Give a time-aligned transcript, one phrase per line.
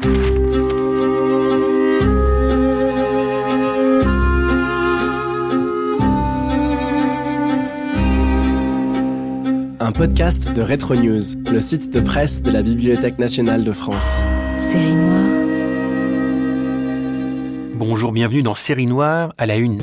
[0.00, 0.06] Un
[9.92, 11.20] podcast de Retro News,
[11.50, 14.22] le site de presse de la Bibliothèque nationale de France.
[14.58, 15.24] Série noire
[17.74, 19.80] Bonjour, bienvenue dans Série Noire à la Une.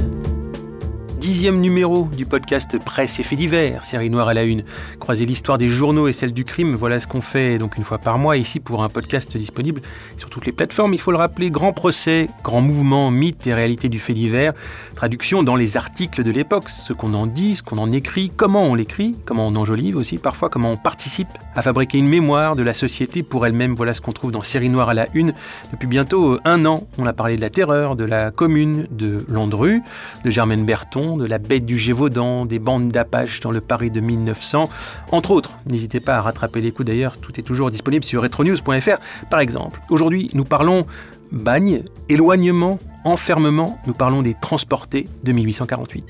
[1.26, 4.64] Dixième numéro du podcast Presse et Faits divers, série noire à la une.
[5.00, 7.98] Croiser l'histoire des journaux et celle du crime, voilà ce qu'on fait donc une fois
[7.98, 9.82] par mois ici pour un podcast disponible
[10.18, 10.94] sur toutes les plateformes.
[10.94, 14.54] Il faut le rappeler, grand procès, grand mouvement, mythe et réalité du fait divers.
[14.94, 18.62] Traduction dans les articles de l'époque, ce qu'on en dit, ce qu'on en écrit, comment
[18.62, 22.62] on l'écrit, comment on enjolive aussi, parfois comment on participe à fabriquer une mémoire de
[22.62, 23.74] la société pour elle-même.
[23.74, 25.34] Voilà ce qu'on trouve dans Série Noire à la Une.
[25.72, 29.82] Depuis bientôt un an, on a parlé de la terreur, de la commune, de Landru,
[30.24, 34.00] de Germaine Berton, de la bête du Gévaudan, des bandes d'Apache dans le Paris de
[34.00, 34.70] 1900,
[35.12, 35.58] entre autres.
[35.66, 38.98] N'hésitez pas à rattraper les coups d'ailleurs, tout est toujours disponible sur retronews.fr
[39.30, 39.82] par exemple.
[39.90, 40.86] Aujourd'hui, nous parlons
[41.32, 46.06] bagne, éloignement, enfermement, nous parlons des transportés de 1848.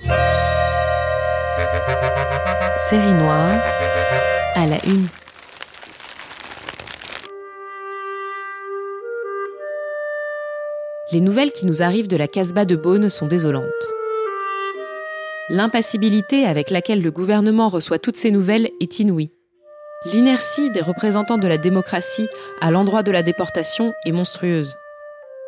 [2.90, 3.60] Série noire
[4.56, 5.08] à la une.
[11.12, 13.64] Les nouvelles qui nous arrivent de la Casbah de Beaune sont désolantes.
[15.50, 19.32] L'impassibilité avec laquelle le gouvernement reçoit toutes ces nouvelles est inouïe.
[20.12, 22.28] L'inertie des représentants de la démocratie
[22.62, 24.76] à l'endroit de la déportation est monstrueuse.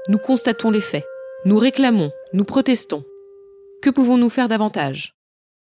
[0.07, 1.05] Nous constatons les faits,
[1.45, 3.03] nous réclamons, nous protestons.
[3.81, 5.15] Que pouvons-nous faire davantage?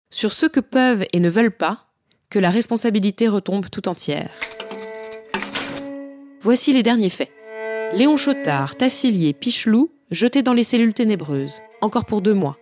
[0.09, 1.85] Sur ceux que peuvent et ne veulent pas,
[2.29, 4.31] que la responsabilité retombe tout entière.
[6.41, 7.31] Voici les derniers faits.
[7.93, 12.57] Léon Chotard, Tassilier, Pichelou, jetés dans les cellules ténébreuses, encore pour deux mois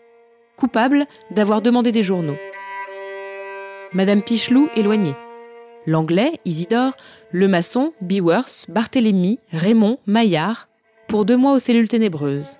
[0.63, 2.37] coupable d'avoir demandé des journaux.
[3.91, 5.13] Madame Pichelou éloignée.
[5.85, 6.93] L'anglais, Isidore,
[7.31, 10.69] le maçon, Bewers, Barthélemy, Raymond, Maillard,
[11.09, 12.59] pour deux mois aux cellules ténébreuses.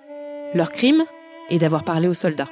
[0.52, 1.04] Leur crime
[1.48, 2.50] est d'avoir parlé aux soldats.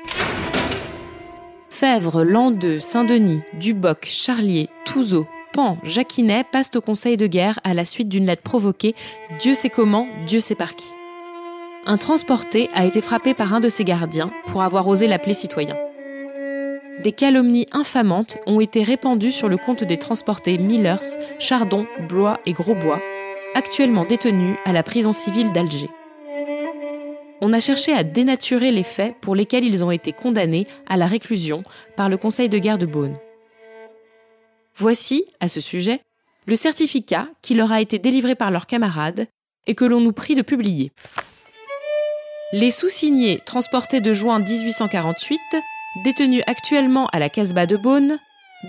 [1.69, 7.85] Fèvre, Landeux, Saint-Denis, Duboc, Charlier, Touzeau, Pan, Jacquinet passent au conseil de guerre à la
[7.85, 8.95] suite d'une lettre provoquée,
[9.39, 10.87] Dieu sait comment, Dieu sait par qui
[11.84, 15.76] un transporté a été frappé par un de ses gardiens pour avoir osé l'appeler citoyen.
[17.03, 22.53] Des calomnies infamantes ont été répandues sur le compte des transportés Millers, Chardon, Blois et
[22.53, 23.00] Grosbois,
[23.54, 25.91] actuellement détenus à la prison civile d'Alger.
[27.41, 31.06] On a cherché à dénaturer les faits pour lesquels ils ont été condamnés à la
[31.06, 31.64] réclusion
[31.97, 33.16] par le Conseil de guerre de Beaune.
[34.76, 36.00] Voici, à ce sujet,
[36.47, 39.26] le certificat qui leur a été délivré par leurs camarades
[39.66, 40.93] et que l'on nous prie de publier.
[42.55, 45.41] Les sous-signés transportés de juin 1848,
[46.05, 48.19] détenus actuellement à la Casbah de Beaune,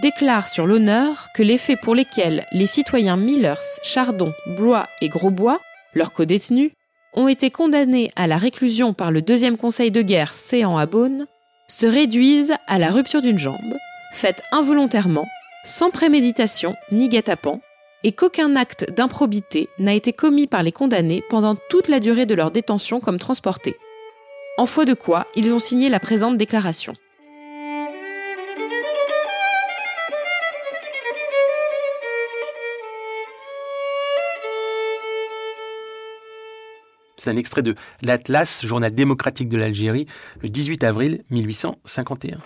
[0.02, 5.60] déclarent sur l'honneur que les faits pour lesquels les citoyens Millers, Chardon, Blois et Grosbois,
[5.94, 6.72] leurs codétenus,
[7.14, 11.28] ont été condamnés à la réclusion par le deuxième conseil de guerre séant à Beaune,
[11.68, 13.76] se réduisent à la rupture d'une jambe,
[14.14, 15.28] faite involontairement,
[15.66, 17.60] sans préméditation ni guet-apens,
[18.04, 22.36] et qu'aucun acte d'improbité n'a été commis par les condamnés pendant toute la durée de
[22.36, 23.78] leur détention comme transportés.
[24.58, 26.94] En foi de quoi, ils ont signé la présente déclaration.
[37.24, 40.08] C'est un extrait de l'Atlas, journal démocratique de l'Algérie,
[40.42, 42.38] le 18 avril 1851.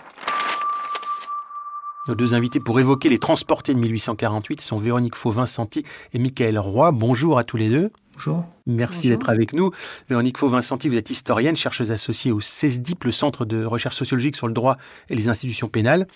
[2.08, 5.84] Nos deux invités pour évoquer les transportés de 1848 sont Véronique Faux-Vincenti
[6.14, 6.90] et Michael Roy.
[6.90, 7.90] Bonjour à tous les deux.
[8.14, 8.46] Bonjour.
[8.66, 9.72] Merci d'être avec nous.
[10.08, 14.46] Véronique Faux-Vincenti, vous êtes historienne, chercheuse associée au CESDIP, le Centre de recherche sociologique sur
[14.46, 14.78] le droit
[15.10, 16.08] et les institutions pénales.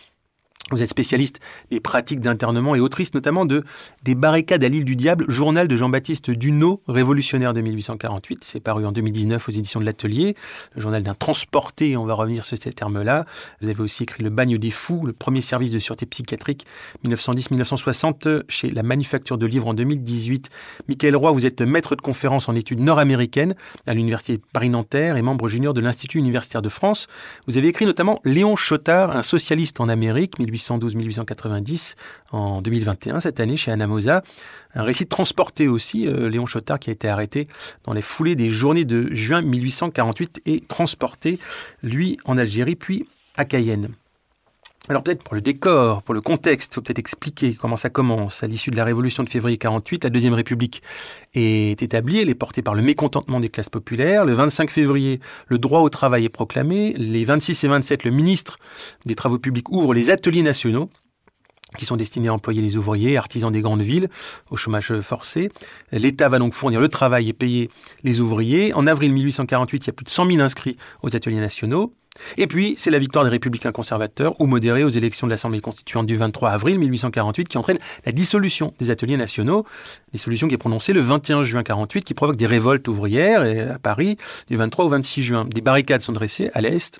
[0.70, 3.64] Vous êtes spécialiste des pratiques d'internement et autrice notamment de
[4.04, 8.44] Des barricades à l'île du diable, journal de Jean-Baptiste Duno, révolutionnaire de 1848.
[8.44, 10.36] C'est paru en 2019 aux éditions de l'Atelier,
[10.74, 13.26] le journal d'un transporté, on va revenir sur ces termes-là.
[13.60, 16.64] Vous avez aussi écrit Le bagne des fous, le premier service de sûreté psychiatrique
[17.04, 20.48] 1910-1960 chez la Manufacture de Livres en 2018.
[20.88, 23.56] Michael Roy, vous êtes maître de conférence en études nord-américaines
[23.86, 27.08] à l'Université Paris-Nanterre et membre junior de l'Institut universitaire de France.
[27.48, 31.94] Vous avez écrit notamment Léon Chotard, un socialiste en Amérique, 1812-1890
[32.30, 34.22] en 2021, cette année chez Anamosa.
[34.74, 37.48] Un récit transporté aussi, euh, Léon Chotard qui a été arrêté
[37.84, 41.38] dans les foulées des journées de juin 1848 et transporté,
[41.82, 43.06] lui, en Algérie, puis
[43.36, 43.88] à Cayenne.
[44.88, 48.42] Alors peut-être pour le décor, pour le contexte, il faut peut-être expliquer comment ça commence.
[48.42, 50.82] À l'issue de la Révolution de février 48, la Deuxième République
[51.34, 54.24] est établie, elle est portée par le mécontentement des classes populaires.
[54.24, 56.94] Le 25 février, le droit au travail est proclamé.
[56.94, 58.56] Les 26 et 27, le ministre
[59.06, 60.90] des Travaux publics ouvre les ateliers nationaux
[61.78, 64.08] qui sont destinés à employer les ouvriers, artisans des grandes villes,
[64.50, 65.50] au chômage forcé.
[65.90, 67.70] L'État va donc fournir le travail et payer
[68.02, 68.74] les ouvriers.
[68.74, 71.94] En avril 1848, il y a plus de 100 000 inscrits aux ateliers nationaux.
[72.36, 76.06] Et puis, c'est la victoire des républicains conservateurs ou modérés aux élections de l'Assemblée constituante
[76.06, 79.64] du 23 avril 1848 qui entraîne la dissolution des ateliers nationaux,
[80.12, 84.16] dissolution qui est prononcée le 21 juin 48 qui provoque des révoltes ouvrières à Paris
[84.48, 85.44] du 23 au 26 juin.
[85.44, 86.98] Des barricades sont dressées à l'est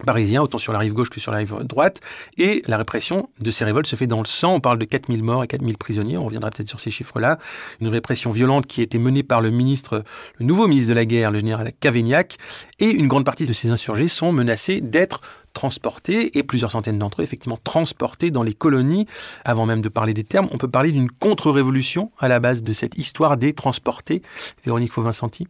[0.00, 2.00] parisiens, autant sur la rive gauche que sur la rive droite.
[2.38, 4.54] Et la répression de ces révoltes se fait dans le sang.
[4.54, 6.16] On parle de 4000 morts et 4000 prisonniers.
[6.16, 7.38] On reviendra peut-être sur ces chiffres-là.
[7.80, 10.04] Une répression violente qui a été menée par le ministre,
[10.38, 12.36] le nouveau ministre de la guerre, le général Cavaignac.
[12.78, 15.20] Et une grande partie de ces insurgés sont menacés d'être
[15.52, 19.06] transportés, et plusieurs centaines d'entre eux, effectivement, transportés dans les colonies.
[19.44, 22.72] Avant même de parler des termes, on peut parler d'une contre-révolution à la base de
[22.72, 24.22] cette histoire des transportés.
[24.64, 25.48] Véronique Fauvincenti.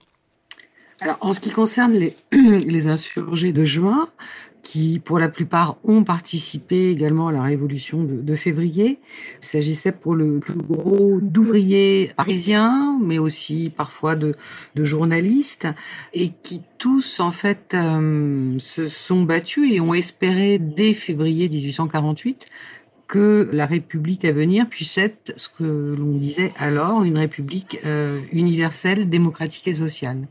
[1.02, 1.94] Alors, en ce qui concerne
[2.32, 4.10] les, insurgés de juin,
[4.62, 8.98] qui pour la plupart ont participé également à la révolution de, février.
[9.42, 14.34] Il s'agissait pour le plus gros d'ouvriers parisiens, mais aussi parfois de,
[14.74, 15.66] de, journalistes,
[16.12, 22.46] et qui tous en fait euh, se sont battus et ont espéré dès février 1848
[23.08, 28.20] que la République à venir puisse être ce que l'on disait alors une République euh,
[28.32, 30.28] universelle, démocratique et sociale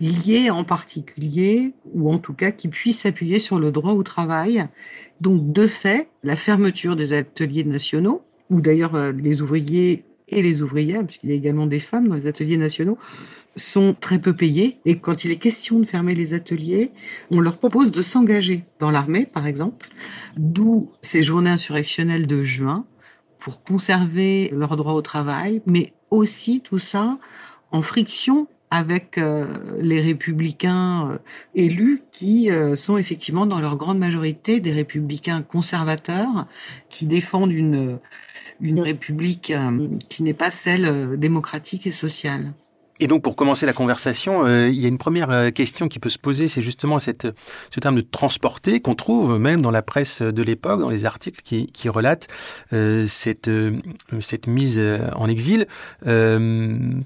[0.00, 4.66] liés en particulier, ou en tout cas qui puissent s'appuyer sur le droit au travail.
[5.20, 10.62] Donc, de fait, la fermeture des ateliers nationaux, ou d'ailleurs euh, les ouvriers et les
[10.62, 12.98] ouvrières, puisqu'il y a également des femmes dans les ateliers nationaux,
[13.56, 14.78] sont très peu payés.
[14.84, 16.90] Et quand il est question de fermer les ateliers,
[17.30, 19.88] on leur propose de s'engager dans l'armée, par exemple,
[20.36, 22.86] d'où ces journées insurrectionnelles de juin
[23.38, 27.18] pour conserver leur droit au travail, mais aussi tout ça
[27.70, 29.46] en friction avec euh,
[29.78, 31.18] les républicains euh,
[31.54, 36.46] élus qui euh, sont effectivement dans leur grande majorité des républicains conservateurs
[36.90, 37.98] qui défendent une,
[38.60, 39.52] une république
[40.08, 42.52] qui n'est pas celle démocratique et sociale.
[42.98, 45.98] Et donc, pour commencer la conversation, euh, il y a une première euh, question qui
[45.98, 50.22] peut se poser, c'est justement ce terme de transporter qu'on trouve même dans la presse
[50.22, 52.28] de l'époque, dans les articles qui, relatent
[52.72, 53.48] euh, cette,
[54.46, 54.80] mise
[55.14, 55.66] en exil,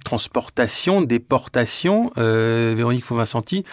[0.05, 2.13] transportation, déportation.
[2.17, 3.65] Véronique Fauvincenti,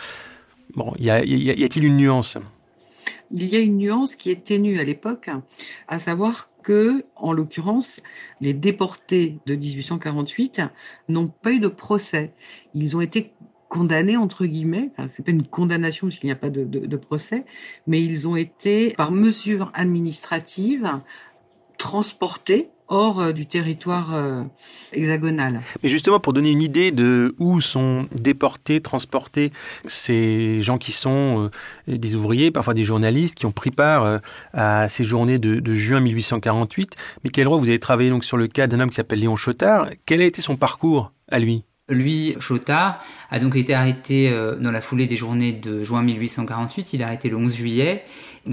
[0.76, 2.38] bon, y, y a-t-il une nuance?
[3.32, 5.30] Il y a une nuance qui est ténue à l'époque,
[5.88, 8.02] à savoir que, en l'occurrence,
[8.42, 10.64] les déportés de 1848
[11.08, 12.34] n'ont pas eu de procès.
[12.74, 13.32] Ils ont été
[13.70, 17.46] condamnés entre guillemets, enfin, c'est pas une condamnation puisqu'il n'y a pas de, procès,
[17.86, 21.00] mais ils ont été par mesure administrative
[21.78, 24.44] transportés hors euh, du territoire euh,
[24.94, 25.62] hexagonal.
[25.84, 29.52] Mais justement, pour donner une idée de où sont déportés, transportés
[29.86, 31.50] ces gens qui sont
[31.88, 34.20] euh, des ouvriers, parfois des journalistes, qui ont pris part
[34.54, 38.48] à ces journées de, juin 1848, mais quel rôle vous avez travaillé donc sur le
[38.48, 39.90] cas d'un homme qui s'appelle Léon Chotard.
[40.06, 41.64] Quel a été son parcours à lui?
[41.90, 44.30] Lui, Chotard, a donc été arrêté
[44.60, 46.94] dans la foulée des journées de juin 1848.
[46.94, 48.04] Il est arrêté le 11 juillet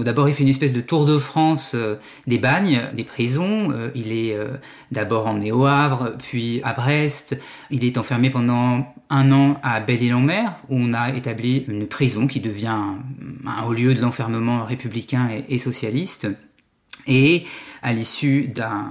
[0.03, 1.95] D'abord, il fait une espèce de tour de France euh,
[2.27, 3.71] des bagnes, des prisons.
[3.71, 4.57] Euh, il est euh,
[4.91, 7.39] d'abord emmené au Havre, puis à Brest.
[7.69, 12.39] Il est enfermé pendant un an à Belle-Île-en-Mer, où on a établi une prison qui
[12.39, 12.77] devient
[13.45, 16.27] un, haut lieu de l'enfermement républicain et, socialiste.
[17.07, 17.45] Et
[17.83, 18.89] à l'issue d'un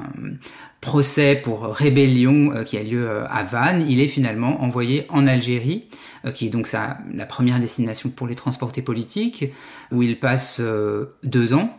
[0.84, 5.86] procès pour rébellion qui a lieu à Vannes, il est finalement envoyé en Algérie
[6.24, 9.46] euh, qui est donc sa, la première destination pour les transportés politiques,
[9.92, 11.76] où il passe euh, deux ans.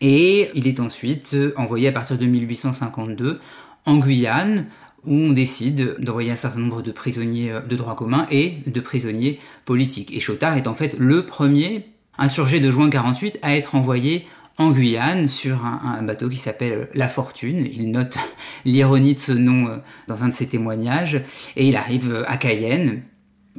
[0.00, 3.38] Et il est ensuite euh, envoyé à partir de 1852
[3.84, 4.66] en Guyane,
[5.04, 9.38] où on décide d'envoyer un certain nombre de prisonniers de droit commun et de prisonniers
[9.64, 10.16] politiques.
[10.16, 11.86] Et Chotard est en fait le premier
[12.18, 14.26] insurgé de juin 48 à être envoyé
[14.58, 17.68] en Guyane sur un, bateau qui s'appelle La Fortune.
[17.70, 18.16] Il note
[18.64, 19.76] l'ironie de ce nom euh,
[20.08, 21.22] dans un de ses témoignages
[21.56, 23.02] et il arrive à Cayenne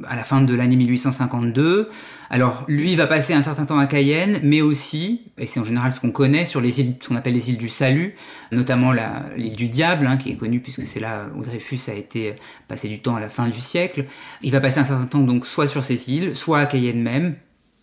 [0.06, 1.90] à la fin de l'année 1852.
[2.30, 5.92] Alors lui va passer un certain temps à Cayenne, mais aussi, et c'est en général
[5.92, 8.14] ce qu'on connaît, sur les îles, ce qu'on appelle les îles du Salut,
[8.52, 8.92] notamment
[9.36, 12.34] l'île du Diable, hein, qui est connue puisque c'est là où Dreyfus a été
[12.66, 14.04] passé du temps à la fin du siècle.
[14.42, 17.36] Il va passer un certain temps donc soit sur ces îles, soit à Cayenne même,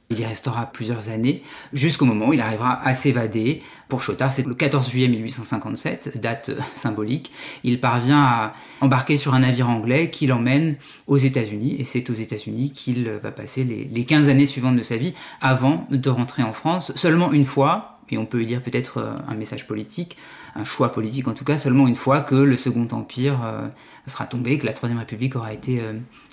[0.09, 1.41] il y restera plusieurs années,
[1.73, 3.61] jusqu'au moment où il arrivera à s'évader.
[3.89, 7.31] Pour Chotard, c'est le 14 juillet 1857, date euh, symbolique.
[7.63, 10.75] Il parvient à embarquer sur un navire anglais qui l'emmène
[11.07, 14.83] aux États-Unis, et c'est aux États-Unis qu'il va passer les, les 15 années suivantes de
[14.83, 16.93] sa vie avant de rentrer en France.
[16.95, 20.17] Seulement une fois, et on peut y dire peut-être euh, un message politique,
[20.55, 23.67] un choix politique en tout cas, seulement une fois que le Second Empire euh,
[24.07, 25.81] sera tombé, que la Troisième République aura été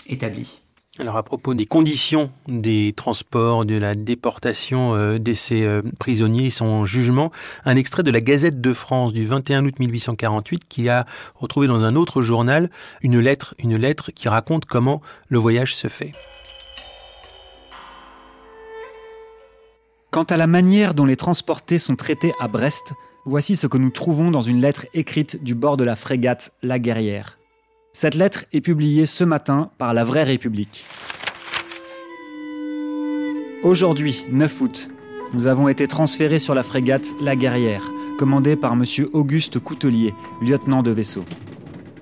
[0.07, 0.62] établie.
[0.99, 6.51] Alors à propos des conditions des transports, de la déportation euh, de ces euh, prisonniers,
[6.51, 7.33] son jugement,
[7.65, 11.85] un extrait de la Gazette de France du 21 août 1848 qui a retrouvé dans
[11.85, 12.69] un autre journal
[13.01, 16.13] une lettre, une lettre qui raconte comment le voyage se fait.
[20.11, 22.93] Quant à la manière dont les transportés sont traités à Brest,
[23.25, 26.79] voici ce que nous trouvons dans une lettre écrite du bord de la frégate La
[26.79, 27.39] Guerrière.
[27.95, 30.87] Cette lettre est publiée ce matin par La Vraie République.
[33.63, 34.89] Aujourd'hui, 9 août,
[35.35, 38.85] nous avons été transférés sur la frégate La Guerrière, commandée par M.
[39.13, 41.23] Auguste Coutelier, lieutenant de vaisseau.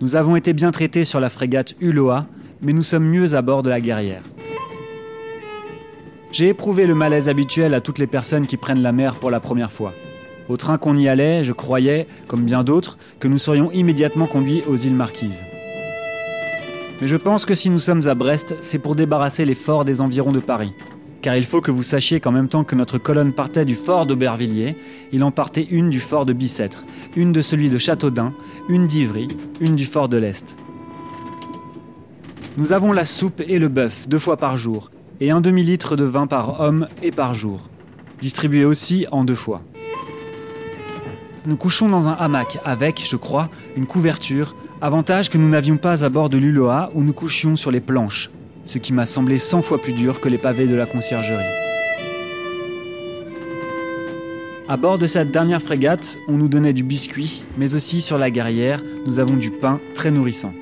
[0.01, 2.29] Nous avons été bien traités sur la frégate Uloa,
[2.63, 4.23] mais nous sommes mieux à bord de la Guerrière.
[6.31, 9.41] J'ai éprouvé le malaise habituel à toutes les personnes qui prennent la mer pour la
[9.41, 9.93] première fois.
[10.49, 14.63] Au train qu'on y allait, je croyais, comme bien d'autres, que nous serions immédiatement conduits
[14.69, 15.43] aux îles Marquises.
[17.01, 20.03] Mais je pense que si nous sommes à Brest, c'est pour débarrasser les forts des
[20.03, 20.75] environs de Paris.
[21.23, 24.07] Car il faut que vous sachiez qu'en même temps que notre colonne partait du fort
[24.07, 24.77] d'Aubervilliers,
[25.13, 26.85] il en partait une du fort de Bicêtre,
[27.17, 28.35] une de celui de Châteaudun,
[28.69, 29.29] une d'Ivry,
[29.61, 30.57] une du fort de l'Est.
[32.57, 34.91] Nous avons la soupe et le bœuf deux fois par jour,
[35.21, 37.69] et un demi-litre de vin par homme et par jour,
[38.21, 39.63] distribué aussi en deux fois.
[41.47, 46.07] Nous couchons dans un hamac avec, je crois, une couverture, Avantage que nous n'avions pas
[46.07, 48.31] à bord de l'Uloa où nous couchions sur les planches,
[48.65, 51.45] ce qui m'a semblé cent fois plus dur que les pavés de la conciergerie.
[54.69, 58.31] À bord de cette dernière frégate, on nous donnait du biscuit, mais aussi sur la
[58.31, 60.55] guerrière, nous avons du pain très nourrissant.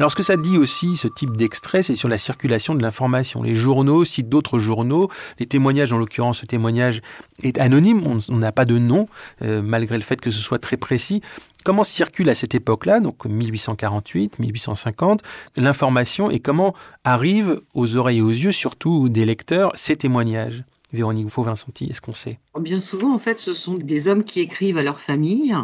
[0.00, 3.42] Alors ce que ça dit aussi, ce type d'extrait, c'est sur la circulation de l'information.
[3.42, 7.02] Les journaux citent d'autres journaux, les témoignages, en l'occurrence ce témoignage
[7.42, 9.08] est anonyme, on n'a pas de nom,
[9.42, 11.20] euh, malgré le fait que ce soit très précis.
[11.66, 15.20] Comment circule à cette époque-là, donc 1848, 1850,
[15.58, 20.64] l'information et comment arrivent aux oreilles et aux yeux, surtout des lecteurs, ces témoignages?
[20.94, 22.38] Véronique Faux-Vincenti, est-ce qu'on sait?
[22.58, 25.54] Bien souvent, en fait, ce sont des hommes qui écrivent à leur famille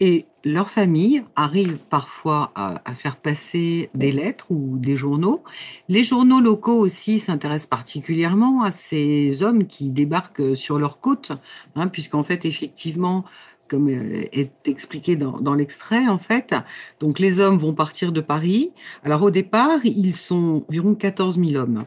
[0.00, 5.42] et leur famille arrive parfois à, faire passer des lettres ou des journaux.
[5.88, 11.32] Les journaux locaux aussi s'intéressent particulièrement à ces hommes qui débarquent sur leur côte,
[11.76, 13.24] hein, puisqu'en fait, effectivement,
[13.68, 16.54] comme euh, est expliqué dans, dans l'extrait, en fait.
[17.00, 18.72] Donc, les hommes vont partir de Paris.
[19.04, 21.84] Alors, au départ, ils sont environ 14 000 hommes.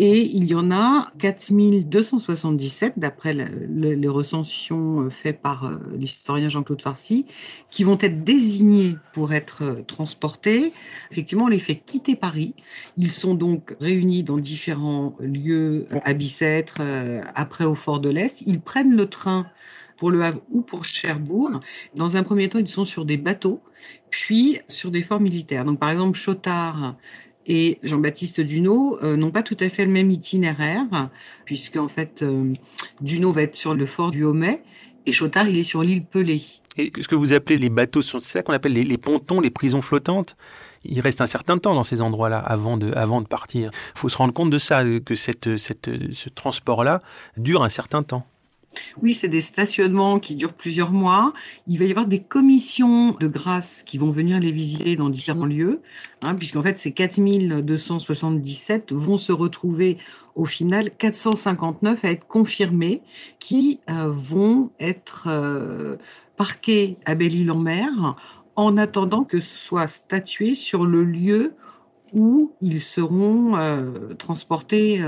[0.00, 1.52] Et il y en a 4
[1.82, 7.26] 277, d'après les recensions euh, faites par euh, l'historien Jean-Claude Farcy,
[7.70, 10.72] qui vont être désignés pour être transportés.
[11.10, 12.54] Effectivement, on les fait quitter Paris.
[12.96, 16.80] Ils sont donc réunis dans différents lieux à Bicêtre,
[17.34, 18.42] après au Fort de l'Est.
[18.46, 19.46] Ils prennent le train
[19.98, 21.60] pour Le Havre ou pour Cherbourg.
[21.94, 23.60] Dans un premier temps, ils sont sur des bateaux,
[24.10, 25.64] puis sur des forts militaires.
[25.64, 26.96] Donc, par exemple, Chotard
[27.48, 30.84] et Jean-Baptiste Duno euh, n'ont pas tout à fait le même itinéraire,
[31.46, 32.52] puisque en fait, euh,
[33.00, 34.62] Duno va être sur le fort du Homais
[35.06, 36.42] et Chotard, il est sur l'île Pelée.
[36.76, 39.80] Et ce que vous appelez les bateaux, c'est ça qu'on appelle les, pontons, les prisons
[39.80, 40.36] flottantes?
[40.84, 43.70] Il reste un certain temps dans ces endroits-là avant de, avant de partir.
[43.96, 47.00] Il faut se rendre compte de ça, que cette, cette, ce transport-là
[47.36, 48.26] dure un certain temps.
[49.02, 51.32] Oui, c'est des stationnements qui durent plusieurs mois.
[51.66, 55.46] Il va y avoir des commissions de grâce qui vont venir les visiter dans différents
[55.46, 55.80] lieux,
[56.24, 59.98] hein, puisqu'en fait, ces 4277 vont se retrouver
[60.34, 63.02] au final 459 à être confirmés,
[63.38, 65.96] qui euh, vont être euh,
[66.36, 68.16] parqués à Belle-Île-en-Mer
[68.54, 71.54] en attendant que soit statué sur le lieu
[72.12, 75.02] où ils seront euh, transportés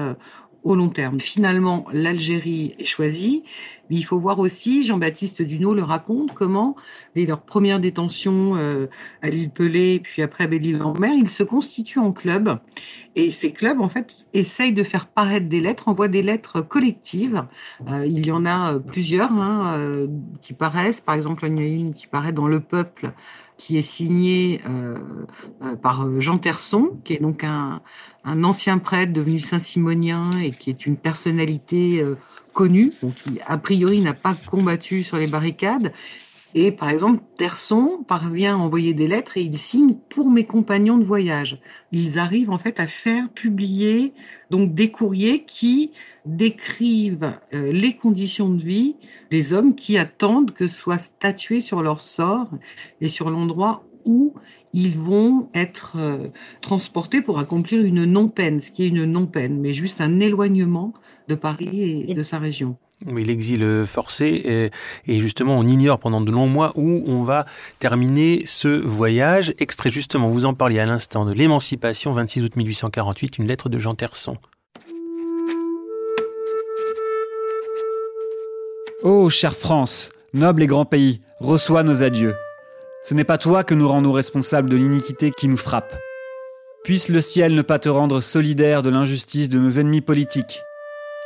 [0.62, 1.20] au long terme.
[1.20, 3.42] Finalement, l'Algérie est choisie,
[3.88, 6.76] mais il faut voir aussi, Jean-Baptiste Duneau le raconte, comment,
[7.14, 8.86] dès leur première détention euh,
[9.22, 12.58] à l'île Pelée, puis après à Belle-Île-en-Mer, ils se constituent en club.
[13.16, 17.44] Et ces clubs, en fait, essayent de faire paraître des lettres, envoient des lettres collectives.
[17.88, 20.06] Euh, il y en a plusieurs hein, euh,
[20.40, 21.00] qui paraissent.
[21.00, 23.12] Par exemple, il y qui paraît dans Le Peuple,
[23.60, 24.94] qui est signée euh,
[25.62, 27.82] euh, par Jean Terson, qui est donc un,
[28.24, 32.16] ancien prêtre devenu saint-simonien et qui est une personnalité euh,
[32.54, 35.92] connue, donc qui a priori n'a pas combattu sur les barricades.
[36.54, 40.98] Et par exemple, Terson parvient à envoyer des lettres et il signe pour mes compagnons
[40.98, 41.60] de voyage.
[41.92, 44.12] Ils arrivent en fait à faire publier
[44.50, 45.92] donc des courriers qui
[46.26, 48.96] décrivent euh, les conditions de vie
[49.30, 52.50] des hommes qui attendent que soit statué sur leur sort
[53.00, 54.34] et sur l'endroit où
[54.72, 56.28] ils vont être euh,
[56.62, 60.94] transportés pour accomplir une non-peine, ce qui est une non-peine, mais juste un éloignement
[61.28, 62.76] de Paris et de sa région.
[63.06, 64.70] Oui, l'exil forcé.
[65.06, 67.46] Et, justement, on ignore pendant de longs mois où on va
[67.78, 69.54] terminer ce voyage.
[69.58, 73.78] Extrait justement, vous en parliez à l'instant, de l'émancipation, 26 août 1848, une lettre de
[73.78, 74.36] Jean Terson.
[79.02, 82.34] Ô chère France, noble et grand pays, reçois nos adieux.
[83.02, 85.96] Ce n'est pas toi que nous rendons responsables de l'iniquité qui nous frappe.
[86.84, 90.60] Puisse le ciel ne pas te rendre solidaire de l'injustice de nos ennemis politiques.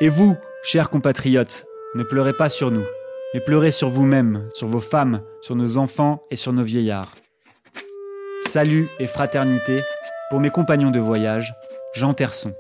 [0.01, 2.87] Et vous, chers compatriotes, ne pleurez pas sur nous,
[3.35, 7.13] mais pleurez sur vous-mêmes, sur vos femmes, sur nos enfants et sur nos vieillards.
[8.47, 9.83] Salut et fraternité
[10.31, 11.55] pour mes compagnons de voyage,
[11.95, 12.55] Jean Terson.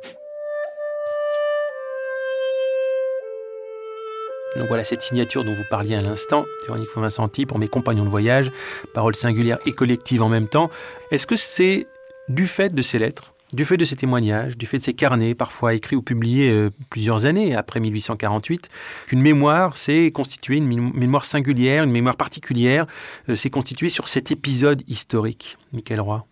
[4.56, 8.11] Donc voilà cette signature dont vous parliez à l'instant, Véronique Vincenti, pour mes compagnons de
[8.11, 8.52] voyage,
[8.92, 10.70] paroles singulières et collectives en même temps.
[11.11, 11.87] Est-ce que c'est
[12.28, 15.34] du fait de ces lettres, du fait de ces témoignages, du fait de ces carnets,
[15.34, 18.68] parfois écrits ou publiés euh, plusieurs années après 1848,
[19.06, 22.87] qu'une mémoire s'est constituée, une mémoire singulière, une mémoire particulière,
[23.28, 26.26] euh, s'est constituée sur cet épisode historique Michael Roy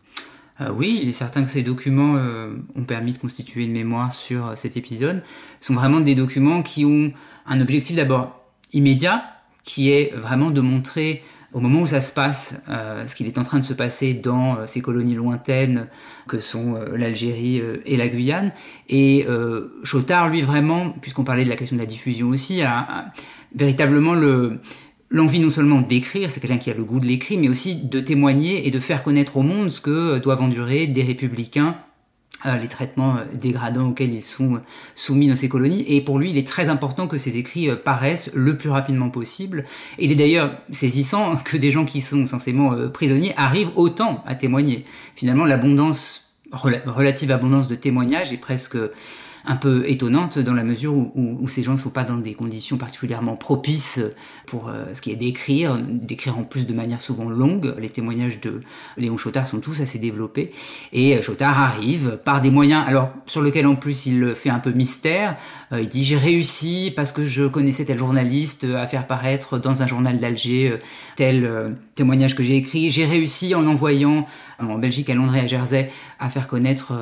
[0.61, 2.15] euh, oui, il est certain que ces documents
[2.77, 5.23] ont permis de constituer une mémoire sur cet épisode.
[5.61, 7.11] Ce sont vraiment des documents qui ont
[7.47, 9.25] un objectif d'abord immédiat,
[9.65, 13.39] qui est vraiment de montrer au moment où ça se passe, euh, ce qu'il est
[13.39, 15.87] en train de se passer dans euh, ces colonies lointaines
[16.27, 18.53] que sont euh, l'Algérie et la Guyane.
[18.89, 19.27] Et
[19.85, 23.07] Chotard, lui, vraiment, puisqu'on parlait de la question de la diffusion aussi, a,
[23.55, 24.61] véritablement le,
[25.11, 28.01] l'envie non seulement d'écrire, c'est quelqu'un qui a le goût de l'écrit, mais aussi de
[28.01, 31.92] témoigner et de faire connaître au monde ce que doivent endurer des républicains euh,
[32.61, 34.59] les traitements euh, dégradants auxquels ils sont euh,
[34.95, 35.85] soumis dans ces colonies.
[35.89, 39.65] Et pour lui, il est très important que ces écrits paraissent le plus rapidement possible.
[39.99, 44.85] Il est d'ailleurs saisissant que des gens qui sont censément prisonniers arrivent autant à témoigner.
[45.15, 48.77] Finalement, l'abondance, relative abondance de témoignages est presque
[49.45, 52.79] un peu étonnante dans la mesure où, ces gens ne sont pas dans des conditions
[52.79, 54.01] particulièrement propices
[54.47, 57.75] pour euh, ce qui est d'écrire, d'écrire en plus de manière souvent longue.
[57.79, 58.61] Les témoignages de
[58.97, 60.51] Léon Chotard sont tous assez développés.
[60.93, 64.61] Et euh, Chotard arrive par des moyens, alors sur lesquels en plus il fait un
[64.61, 65.37] peu mystère.
[65.73, 69.83] Euh, il dit j'ai réussi parce que je connaissais tel journaliste à faire paraître dans
[69.83, 70.79] un journal d'Alger
[71.17, 72.91] tel témoignage que j'ai écrit.
[72.91, 74.27] J'ai réussi en envoyant
[74.59, 76.93] en Belgique, à Londres et à Jersey, à faire connaître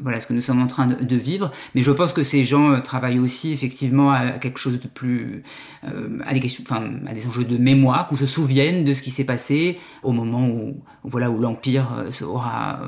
[0.00, 1.50] voilà ce que nous sommes en train de vivre.
[1.74, 5.42] Mais je pense que ces gens euh, travaillent aussi effectivement à quelque chose de plus,
[5.84, 10.12] euh, à des enjeux de mémoire, qu'on se souvienne de ce qui s'est passé au
[10.12, 12.80] moment où, voilà, où l'empire euh, aura,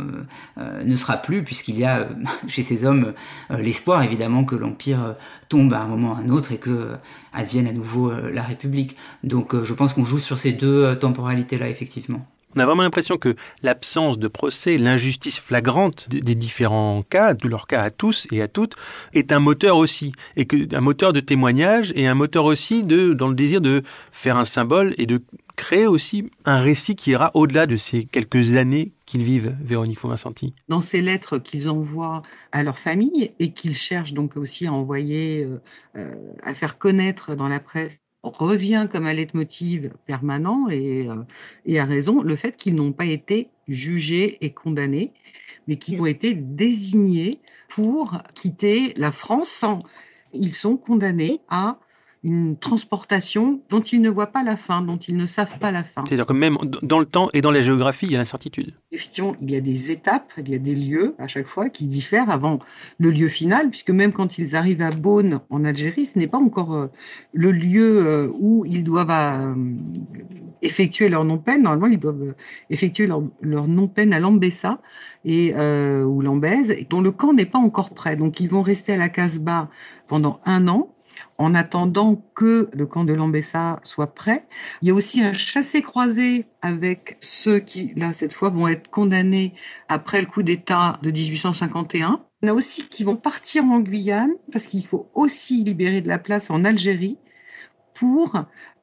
[0.85, 2.09] ne sera plus, puisqu'il y a
[2.47, 3.13] chez ces hommes
[3.51, 5.17] l'espoir évidemment que l'empire
[5.49, 6.91] tombe à un moment ou à un autre et que
[7.33, 8.97] advienne à nouveau la République.
[9.25, 12.27] Donc je pense qu'on joue sur ces deux temporalités là effectivement.
[12.57, 17.69] On a vraiment l'impression que l'absence de procès, l'injustice flagrante des différents cas, de leurs
[17.69, 18.75] cas à tous et à toutes,
[19.13, 23.29] est un moteur aussi, et un moteur de témoignage et un moteur aussi de dans
[23.29, 25.23] le désir de faire un symbole et de
[25.55, 30.55] créer aussi un récit qui ira au-delà de ces quelques années qu'ils vivent, Véronique Fauvinsanti.
[30.69, 35.45] Dans ces lettres qu'ils envoient à leur famille et qu'ils cherchent donc aussi à envoyer,
[35.45, 35.61] euh,
[35.97, 41.17] euh, à faire connaître dans la presse revient comme un leitmotiv permanent et, euh,
[41.65, 45.13] et a raison le fait qu'ils n'ont pas été jugés et condamnés,
[45.67, 49.79] mais qu'ils ont été désignés pour quitter la France sans.
[50.33, 51.79] Ils sont condamnés à
[52.23, 55.83] une transportation dont ils ne voient pas la fin, dont ils ne savent pas la
[55.83, 56.05] fin.
[56.07, 58.75] C'est-à-dire que même dans le temps et dans la géographie, il y a l'incertitude.
[58.93, 61.87] Effectivement, il y a des étapes, il y a des lieux à chaque fois qui
[61.87, 62.59] diffèrent avant
[62.99, 66.39] le lieu final, puisque même quand ils arrivent à Beaune, en Algérie, ce n'est pas
[66.39, 66.87] encore euh,
[67.33, 69.55] le lieu euh, où ils doivent euh,
[70.63, 72.35] effectuer leur non-peine, normalement, ils doivent
[72.69, 74.81] effectuer leur, leur non-peine à Lambessa
[75.25, 78.17] et euh, ou Lambèze, dont le camp n'est pas encore prêt.
[78.17, 79.71] Donc, ils vont rester à la Casbah
[80.07, 80.95] pendant un an
[81.41, 84.47] en attendant que le camp de Lambessa soit prêt.
[84.83, 89.55] Il y a aussi un chassé-croisé avec ceux qui, là, cette fois, vont être condamnés
[89.89, 92.21] après le coup d'État de 1851.
[92.43, 96.03] Il y en a aussi qui vont partir en Guyane parce qu'il faut aussi libérer
[96.03, 97.17] de la place en Algérie
[97.95, 98.35] pour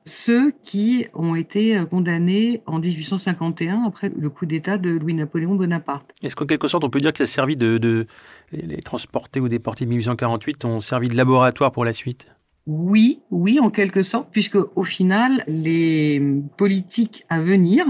[0.05, 6.11] ceux qui ont été condamnés en 1851 après le coup d'État de Louis-Napoléon Bonaparte.
[6.23, 8.07] Est-ce qu'en quelque sorte on peut dire que ça a servi de, de,
[8.51, 12.27] les transportés ou déportés de 1848 ont servi de laboratoire pour la suite?
[12.67, 16.21] Oui, oui, en quelque sorte, puisque au final, les
[16.57, 17.85] politiques à venir,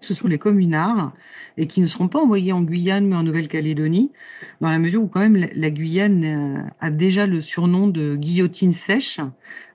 [0.00, 1.12] ce sont les communards,
[1.58, 4.12] et qui ne seront pas envoyés en Guyane, mais en Nouvelle-Calédonie,
[4.62, 8.72] dans la mesure où quand même la Guyane euh, a déjà le surnom de guillotine
[8.72, 9.20] sèche,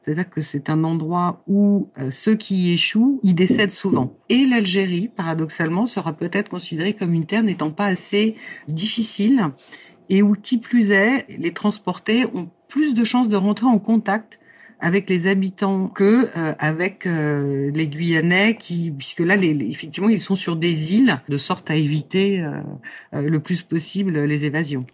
[0.02, 4.18] c'est-à-dire que c'est un endroit où euh, ceux qui y échouent y décèdent souvent.
[4.30, 8.36] Et l'Algérie, paradoxalement, sera peut-être considérée comme une terre n'étant pas assez
[8.68, 9.52] difficile,
[10.10, 14.40] et où, qui plus est, les transportés ont plus de chances de rentrer en contact
[14.80, 20.22] avec les habitants que euh, avec euh, les Guyanais qui puisque là les, effectivement ils
[20.22, 22.62] sont sur des îles de sorte à éviter euh,
[23.22, 24.86] le plus possible les évasions.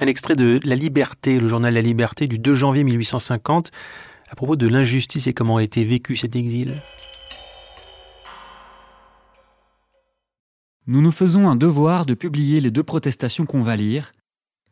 [0.00, 3.70] Un extrait de La Liberté, le journal La Liberté du 2 janvier 1850
[4.30, 6.74] à propos de l'injustice et comment a été vécu cet exil.
[10.86, 14.12] Nous nous faisons un devoir de publier les deux protestations qu'on va lire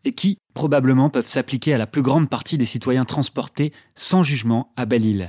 [0.04, 4.72] et qui, probablement, peuvent s'appliquer à la plus grande partie des citoyens transportés sans jugement
[4.76, 5.28] à Belle-Île,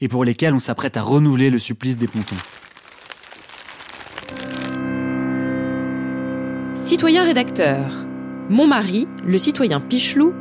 [0.00, 2.36] et pour lesquels on s'apprête à renouveler le supplice des pontons.
[6.74, 8.06] Citoyen rédacteur,
[8.48, 10.32] mon mari, le citoyen Pichelou,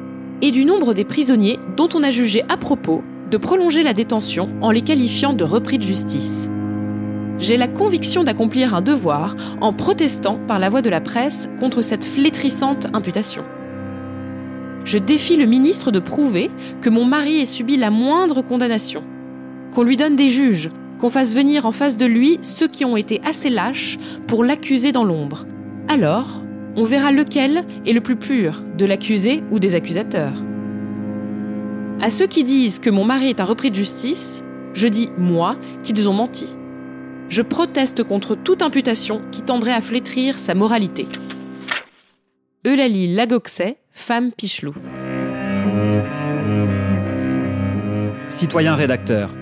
[0.41, 4.49] est du nombre des prisonniers dont on a jugé à propos de prolonger la détention
[4.61, 6.49] en les qualifiant de repris de justice.
[7.37, 11.81] J'ai la conviction d'accomplir un devoir en protestant par la voix de la presse contre
[11.81, 13.43] cette flétrissante imputation.
[14.85, 19.03] Je défie le ministre de prouver que mon mari ait subi la moindre condamnation,
[19.73, 20.69] qu'on lui donne des juges,
[20.99, 24.91] qu'on fasse venir en face de lui ceux qui ont été assez lâches pour l'accuser
[24.91, 25.47] dans l'ombre.
[25.87, 26.43] Alors,
[26.75, 30.35] on verra lequel est le plus pur, de l'accusé ou des accusateurs.
[31.99, 34.43] À ceux qui disent que mon mari est un repris de justice,
[34.73, 36.55] je dis, moi, qu'ils ont menti.
[37.29, 41.07] Je proteste contre toute imputation qui tendrait à flétrir sa moralité.
[42.67, 44.75] Eulalie Lagoxet, femme Pichelou.
[48.29, 49.33] Citoyen rédacteur,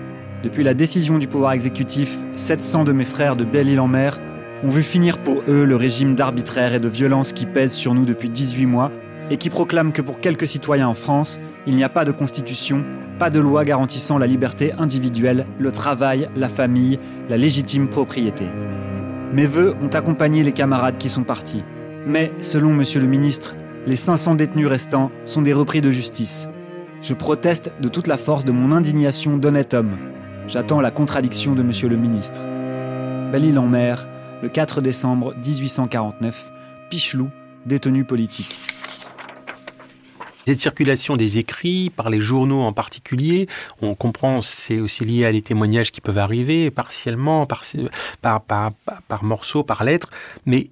[0.42, 4.20] depuis la décision du pouvoir exécutif, 700 de mes frères de Belle-Île-en-Mer
[4.62, 8.06] ont vu finir pour eux le régime d'arbitraire et de violence qui pèse sur nous
[8.06, 8.90] depuis 18 mois
[9.28, 12.84] et qui proclame que pour quelques citoyens en France, il n'y a pas de constitution,
[13.18, 18.44] pas de loi garantissant la liberté individuelle, le travail, la famille, la légitime propriété.
[19.32, 21.64] Mes voeux ont accompagné les camarades qui sont partis.
[22.06, 26.48] Mais, selon Monsieur le ministre, les 500 détenus restants sont des repris de justice.
[27.02, 29.98] Je proteste de toute la force de mon indignation d'honnête homme.
[30.48, 32.40] J'attends la contradiction de Monsieur le ministre.
[33.30, 34.06] Belle-Île-en-Mer,
[34.42, 36.50] le 4 décembre 1849,
[36.88, 37.28] Pichelou,
[37.66, 38.58] détenu politique.
[40.46, 43.48] Cette circulation des écrits, par les journaux en particulier,
[43.80, 47.64] on comprend c'est aussi lié à des témoignages qui peuvent arriver partiellement, par,
[49.22, 50.10] morceaux, par lettres,
[50.44, 50.70] mais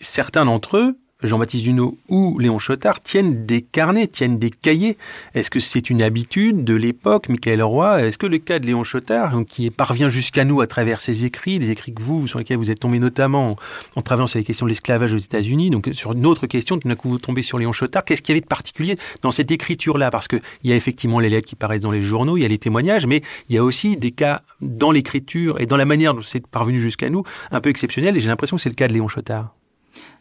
[0.00, 4.96] certains d'entre eux, Jean-Baptiste Duno ou Léon Chotard, tiennent des carnets, tiennent des cahiers.
[5.34, 8.02] Est-ce que c'est une habitude de l'époque, Michael Roy?
[8.02, 11.58] Est-ce que le cas de Léon Chotard, qui parvient jusqu'à nous à travers ses écrits,
[11.58, 13.56] des écrits que vous, sur lesquels vous êtes tombé notamment
[13.96, 16.88] en, travaillant sur les questions de l'esclavage aux États-Unis, donc sur une autre question, tout
[16.88, 19.50] d'un coup vous tombez sur Léon Chotard, qu'est-ce qu'il y avait de particulier dans cette
[19.50, 20.10] écriture-là?
[20.10, 22.48] Parce qu'il y a effectivement les lettres qui paraissent dans les journaux, il y a
[22.48, 26.14] les témoignages, mais il y a aussi des cas dans l'écriture et dans la manière
[26.14, 28.88] dont c'est parvenu jusqu'à nous, un peu exceptionnels, et j'ai l'impression que c'est le cas
[28.88, 29.54] de Léon Chotard.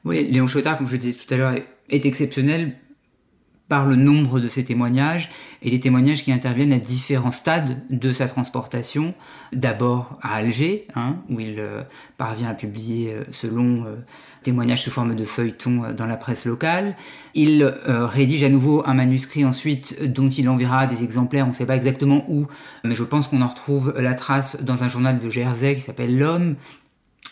[0.06, 1.54] Oui, Léon Chotard, comme je le disais tout à l'heure,
[1.90, 2.76] est exceptionnel
[3.70, 5.30] par le nombre de ses témoignages
[5.62, 9.14] et des témoignages qui interviennent à différents stades de sa transportation.
[9.54, 11.82] D'abord à Alger, hein, où il euh,
[12.18, 13.96] parvient à publier euh, ce long euh,
[14.44, 16.96] témoignage sous forme de feuilleton dans la presse locale.
[17.34, 21.66] Il rédige à nouveau un manuscrit ensuite dont il enverra des exemplaires, on ne sait
[21.66, 22.46] pas exactement où,
[22.84, 26.18] mais je pense qu'on en retrouve la trace dans un journal de Jersey qui s'appelle
[26.18, 26.58] L'Homme,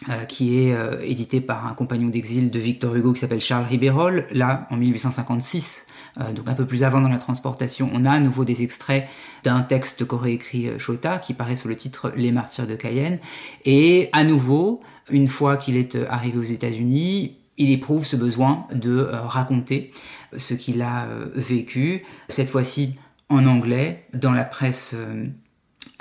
[0.10, 3.68] euh, qui est euh, édité par un compagnon d'exil de Victor Hugo qui s'appelle Charles
[3.70, 5.86] Ribérol, là en 1856,
[6.20, 9.08] euh, donc un peu plus avant dans la transportation, on a à nouveau des extraits
[9.44, 13.20] d'un texte qu'aurait écrit Chota qui paraît sous le titre Les martyrs de Cayenne,
[13.64, 19.08] et à nouveau, une fois qu'il est arrivé aux États-Unis, il éprouve ce besoin de
[19.12, 19.92] raconter
[20.36, 22.96] ce qu'il a vécu, cette fois-ci
[23.30, 24.96] en anglais, dans la presse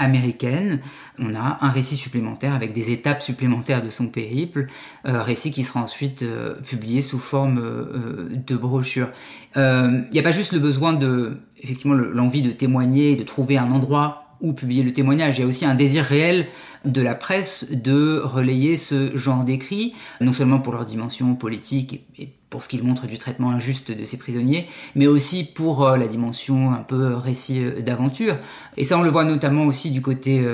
[0.00, 0.80] américaine,
[1.18, 4.66] on a un récit supplémentaire avec des étapes supplémentaires de son périple,
[5.06, 9.10] euh, récit qui sera ensuite euh, publié sous forme euh, de brochure.
[9.56, 13.70] Il n'y a pas juste le besoin de, effectivement, l'envie de témoigner, de trouver un
[13.70, 15.38] endroit où publier le témoignage.
[15.38, 16.46] Il y a aussi un désir réel
[16.84, 22.30] de la presse de relayer ce genre d'écrits, non seulement pour leur dimension politique et,
[22.50, 26.72] pour ce qu'ils montrent du traitement injuste de ces prisonniers, mais aussi pour la dimension
[26.72, 28.36] un peu récit d'aventure.
[28.76, 30.44] Et ça, on le voit notamment aussi du côté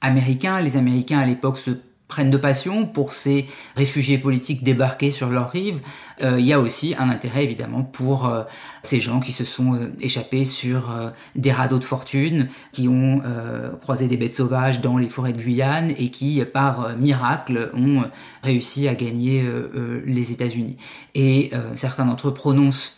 [0.00, 0.60] américains.
[0.60, 1.70] Les Américains à l'époque se
[2.08, 5.80] prennent de passion pour ces réfugiés politiques débarqués sur leur rive.
[6.22, 8.42] Euh, il y a aussi un intérêt évidemment pour euh,
[8.82, 13.22] ces gens qui se sont euh, échappés sur des radeaux de fortune, qui ont
[13.82, 18.04] croisé des bêtes sauvages dans les forêts de Guyane et qui, par miracle, ont
[18.42, 19.44] réussi à gagner
[20.06, 20.76] les États-Unis.
[21.14, 22.97] Et certains d'entre eux prononcent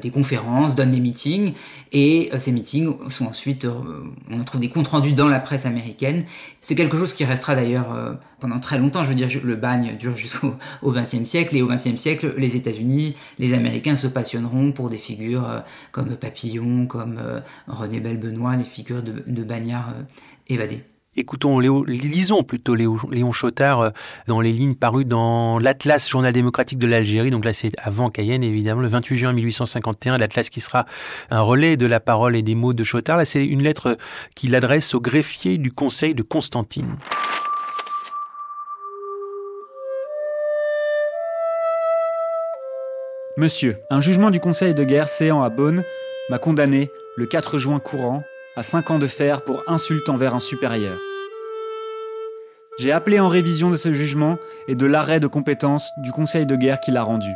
[0.00, 1.54] des conférences, donnent des meetings,
[1.90, 5.40] et euh, ces meetings sont ensuite, euh, on en trouve des comptes rendus dans la
[5.40, 6.24] presse américaine.
[6.60, 9.02] C'est quelque chose qui restera d'ailleurs pendant très longtemps.
[9.02, 13.16] Je veux dire, le bagne dure jusqu'au XXe siècle, et au XXe siècle, les États-Unis,
[13.38, 17.20] les Américains se passionneront pour des figures comme Papillon, comme
[17.66, 19.94] René Belle-Benoît, des figures de, de bagnards
[20.48, 20.84] évadés.
[21.14, 23.90] Écoutons, Léo, lisons plutôt Léo, Léon Chotard euh,
[24.28, 27.30] dans les lignes parues dans l'Atlas Journal démocratique de l'Algérie.
[27.30, 30.16] Donc là, c'est avant Cayenne, évidemment, le 28 juin 1851.
[30.16, 30.86] L'Atlas qui sera
[31.30, 33.18] un relais de la parole et des mots de Chotard.
[33.18, 33.98] Là, c'est une lettre
[34.34, 36.96] qu'il adresse au greffier du Conseil de Constantine.
[43.36, 45.84] Monsieur, un jugement du Conseil de guerre séant à Beaune
[46.30, 48.22] m'a condamné, le 4 juin courant,
[48.56, 50.98] à 5 ans de fer pour insulte envers un supérieur.
[52.78, 54.36] J'ai appelé en révision de ce jugement
[54.68, 57.30] et de l'arrêt de compétence du Conseil de guerre qui l'a rendu.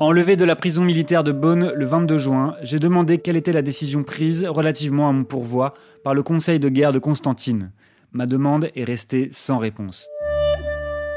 [0.00, 3.62] Enlevé de la prison militaire de Beaune le 22 juin, j'ai demandé quelle était la
[3.62, 7.72] décision prise relativement à mon pourvoi par le Conseil de guerre de Constantine.
[8.12, 10.06] Ma demande est restée sans réponse.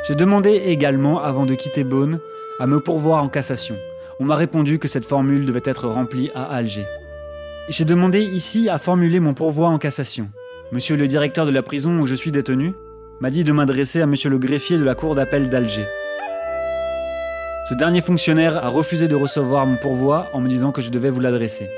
[0.07, 2.19] J'ai demandé également, avant de quitter Beaune,
[2.59, 3.75] à me pourvoir en cassation.
[4.19, 6.85] On m'a répondu que cette formule devait être remplie à Alger.
[7.71, 10.29] J'ai demandé ici à formuler mon pourvoi en cassation.
[10.73, 12.73] Monsieur le directeur de la prison où je suis détenu
[13.21, 15.85] m'a dit de m'adresser à monsieur le greffier de la cour d'appel d'Alger.
[17.69, 21.09] Ce dernier fonctionnaire a refusé de recevoir mon pourvoi en me disant que je devais
[21.09, 21.69] vous l'adresser.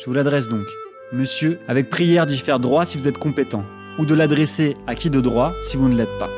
[0.00, 0.66] Je vous l'adresse donc,
[1.12, 3.64] monsieur, avec prière d'y faire droit si vous êtes compétent,
[4.00, 6.30] ou de l'adresser à qui de droit si vous ne l'êtes pas.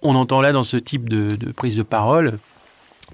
[0.00, 2.38] On entend là dans ce type de, prise de parole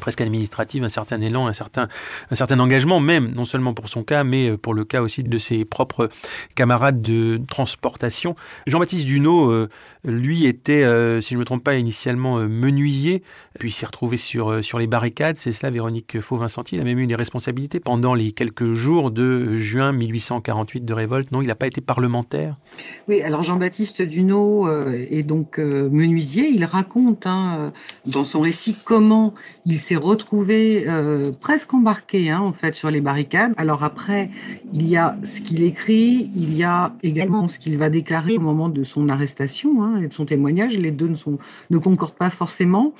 [0.00, 1.88] presque administrative, un certain élan, un certain,
[2.30, 5.22] un certain engagement, même non seulement pour son cas, mais euh, pour le cas aussi
[5.22, 6.08] de ses propres
[6.54, 8.36] camarades de transportation.
[8.66, 9.68] Jean-Baptiste Duno, euh,
[10.04, 13.22] lui, était, euh, si je ne me trompe pas, initialement menuisier,
[13.58, 15.36] puis s'est retrouvé sur, sur les barricades.
[15.36, 16.76] C'est cela, Véronique Faux-Vincenti.
[16.76, 21.32] Il a même eu des responsabilités pendant les quelques jours de juin 1848 de révolte.
[21.32, 22.56] Non, il n'a pas été parlementaire.
[23.08, 26.48] Oui, alors Jean-Baptiste Duno est donc menuisier.
[26.48, 27.72] Il raconte hein,
[28.06, 33.00] dans son récit comment il s'est retrouvé euh, presque embarqué hein, en fait sur les
[33.00, 33.52] barricades.
[33.56, 34.30] Alors après,
[34.72, 38.40] il y a ce qu'il écrit, il y a également ce qu'il va déclarer au
[38.40, 40.76] moment de son arrestation hein, et de son témoignage.
[40.76, 41.38] Les deux ne, sont,
[41.70, 42.94] ne concordent pas forcément.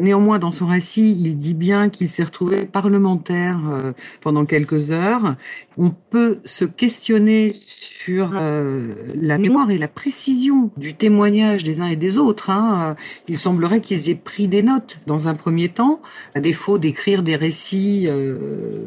[0.00, 5.36] Néanmoins, dans son récit, il dit bien qu'il s'est retrouvé parlementaire euh, pendant quelques heures.
[5.78, 11.86] On peut se questionner sur euh, la mémoire et la précision du témoignage des uns
[11.86, 12.50] et des autres.
[12.50, 12.96] Hein.
[13.28, 16.00] Il semblerait qu'ils aient pris des notes dans un premier temps,
[16.34, 18.86] à défaut d'écrire des récits euh,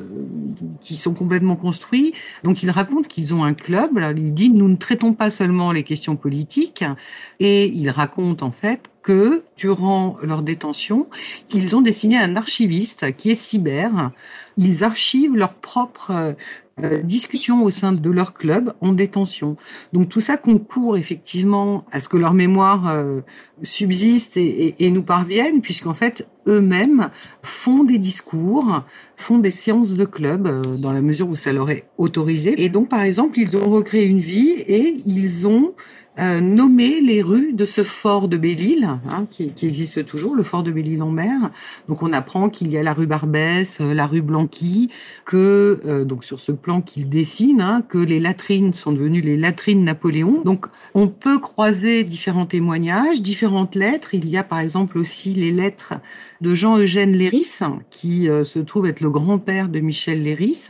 [0.81, 2.13] qui sont complètement construits.
[2.43, 3.97] Donc ils racontent qu'ils ont un club.
[3.97, 6.83] Là, il dit nous ne traitons pas seulement les questions politiques,
[7.39, 11.07] et il raconte en fait que durant leur détention,
[11.53, 14.11] ils ont dessiné un archiviste qui est cyber.
[14.57, 16.35] Ils archivent leurs propres
[16.83, 19.55] euh, discussions au sein de leur club en détention.
[19.93, 23.21] Donc tout ça concourt effectivement à ce que leur mémoire euh,
[23.63, 27.11] subsiste et, et, nous parvienne, puisqu'en fait eux-mêmes
[27.43, 28.83] font des discours,
[29.15, 32.61] font des séances de club euh, dans la mesure où ça leur est autorisé.
[32.61, 35.75] Et donc par exemple, ils ont recréé une vie et ils ont
[36.17, 40.43] euh, nommer les rues de ce fort de Belle-Île, hein, qui, qui, existe toujours, le
[40.43, 41.51] fort de Belle-Île en mer.
[41.89, 44.89] Donc on apprend qu'il y a la rue Barbès, euh, la rue Blanqui,
[45.25, 49.35] que euh, donc sur ce plan qu'il dessine, hein, que les latrines sont devenues les
[49.35, 50.41] latrines Napoléon.
[50.45, 54.13] Donc on peut croiser différents témoignages, différentes lettres.
[54.13, 55.95] Il y a par exemple aussi les lettres
[56.39, 57.59] de Jean-Eugène Léris,
[57.91, 60.67] qui se trouve être le grand-père de Michel Léris,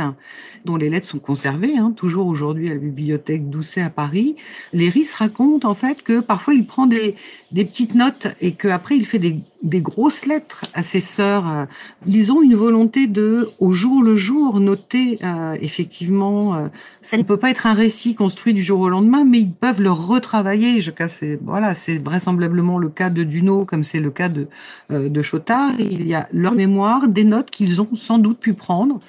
[0.64, 4.36] dont les lettres sont conservées, hein, toujours aujourd'hui à la bibliothèque Doucet à Paris.
[4.74, 7.16] Léris raconte en fait que parfois il prend des,
[7.52, 11.68] des petites notes et qu'après il fait des des grosses lettres à ses sœurs.
[12.06, 16.56] Ils ont une volonté de, au jour le jour, noter euh, effectivement.
[16.56, 16.68] Euh,
[17.02, 19.82] ça ne peut pas être un récit construit du jour au lendemain, mais ils peuvent
[19.82, 20.82] le retravailler.
[20.82, 24.48] Je c'est voilà, c'est vraisemblablement le cas de Duno, comme c'est le cas de
[24.92, 25.72] euh, de Chotard.
[25.80, 29.00] Il y a leur mémoire, des notes qu'ils ont sans doute pu prendre,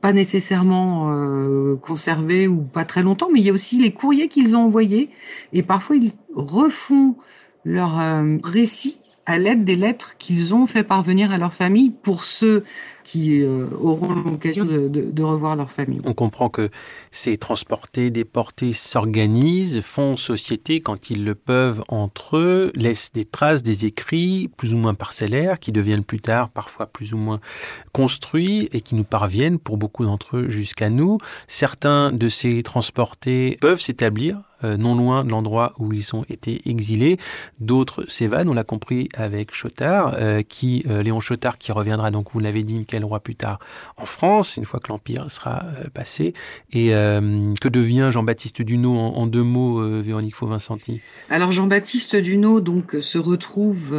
[0.00, 1.10] pas nécessairement
[1.80, 5.10] conservées ou pas très longtemps, mais il y a aussi les courriers qu'ils ont envoyés
[5.52, 7.16] et parfois ils refont
[7.64, 8.00] leur
[8.44, 12.64] récit à l'aide des lettres qu'ils ont fait parvenir à leur famille pour ceux
[13.06, 16.00] qui euh, auront l'occasion de, de, de, revoir leur famille.
[16.04, 16.70] On comprend que
[17.12, 23.62] ces transportés, déportés s'organisent, font société quand ils le peuvent entre eux, laissent des traces,
[23.62, 27.40] des écrits plus ou moins parcellaires qui deviennent plus tard parfois plus ou moins
[27.92, 31.18] construits et qui nous parviennent pour beaucoup d'entre eux jusqu'à nous.
[31.46, 36.62] Certains de ces transportés peuvent s'établir euh, non loin de l'endroit où ils ont été
[36.68, 37.18] exilés.
[37.60, 42.28] D'autres s'évadent, on l'a compris avec Chotard, euh, qui euh, Léon Chotard qui reviendra donc,
[42.32, 43.58] vous l'avez dit, Michael Roy plus tard
[43.96, 46.34] en France, une fois que l'Empire sera passé.
[46.72, 53.18] Et que devient Jean-Baptiste Duno en, deux mots, Véronique Faux-Vincenti Alors Jean-Baptiste Duno donc se
[53.18, 53.96] retrouve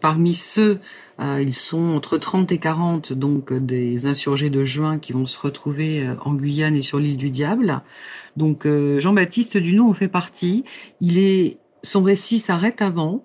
[0.00, 0.78] parmi ceux
[1.20, 6.08] ils sont entre 30 et 40 donc des insurgés de juin qui vont se retrouver
[6.24, 7.82] en Guyane et sur l'île du Diable.
[8.36, 10.64] Donc euh, Jean-Baptiste Duno en fait partie.
[11.00, 13.22] Il est son récit s'arrête avant,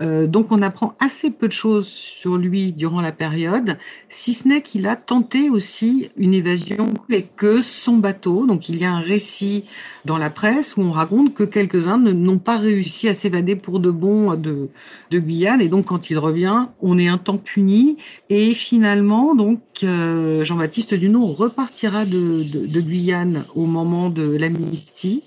[0.00, 4.46] euh, donc on apprend assez peu de choses sur lui durant la période, si ce
[4.46, 8.46] n'est qu'il a tenté aussi une évasion avec que son bateau.
[8.46, 9.64] Donc il y a un récit
[10.04, 13.90] dans la presse où on raconte que quelques-uns n'ont pas réussi à s'évader pour de
[13.90, 14.68] bon de,
[15.10, 17.96] de Guyane, et donc quand il revient, on est un temps puni,
[18.30, 25.22] et finalement donc euh, Jean-Baptiste Duno repartira de, de, de Guyane au moment de l'amnistie.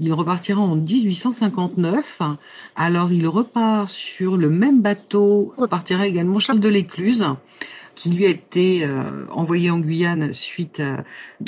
[0.00, 2.22] Il repartira en 1859.
[2.76, 7.26] Alors il repart sur le même bateau, repartira également Charles de l'Écluse
[7.94, 10.82] qui lui a été euh, envoyé en Guyane suite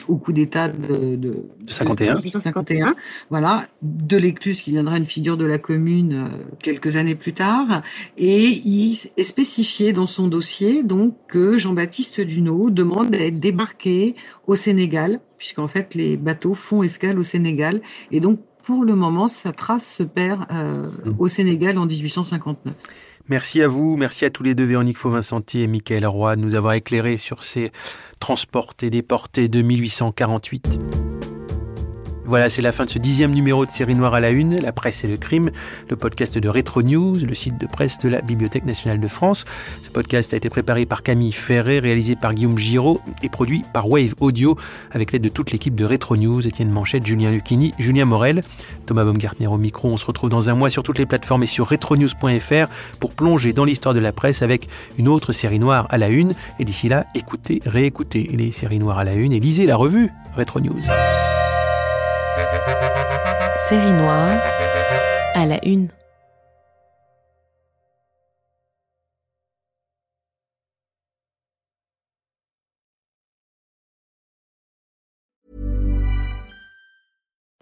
[0.08, 2.14] au coup d'État de, de, 51.
[2.14, 2.94] 1851.
[3.30, 7.82] Voilà, de l'Écluse qui viendra une figure de la commune euh, quelques années plus tard.
[8.16, 14.14] Et il est spécifié dans son dossier donc que Jean-Baptiste Duno demande à être débarqué
[14.46, 17.80] au Sénégal puisqu'en fait les bateaux font escale au Sénégal.
[18.10, 21.14] Et donc pour le moment, sa trace se perd euh, mmh.
[21.18, 22.74] au Sénégal en 1859.
[23.28, 26.54] Merci à vous, merci à tous les deux, Véronique Fauvincenti et Michael Roy, de nous
[26.54, 27.72] avoir éclairés sur ces
[28.20, 31.33] transportés déportés de 1848.
[32.34, 34.72] Voilà, c'est la fin de ce dixième numéro de Série Noire à la Une, la
[34.72, 35.52] presse et le crime,
[35.88, 39.44] le podcast de Retro News, le site de presse de la Bibliothèque nationale de France.
[39.82, 43.88] Ce podcast a été préparé par Camille Ferré, réalisé par Guillaume Giraud et produit par
[43.88, 44.58] Wave Audio
[44.90, 48.40] avec l'aide de toute l'équipe de Retro News, Étienne Manchette, Julien Lucchini, Julien Morel,
[48.84, 49.90] Thomas Baumgartner au micro.
[49.90, 52.66] On se retrouve dans un mois sur toutes les plateformes et sur retronews.fr
[52.98, 54.66] pour plonger dans l'histoire de la presse avec
[54.98, 56.32] une autre série noire à la une.
[56.58, 60.10] Et d'ici là, écoutez, réécoutez les séries noires à la une et lisez la revue
[60.36, 60.82] Retro News.
[63.68, 64.38] Série noire
[65.34, 65.88] à la une.